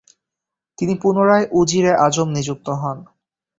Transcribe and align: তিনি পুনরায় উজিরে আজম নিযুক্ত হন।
তিনি 0.77 0.93
পুনরায় 0.95 1.45
উজিরে 1.51 1.91
আজম 2.05 2.27
নিযুক্ত 2.31 2.67
হন। 2.81 2.97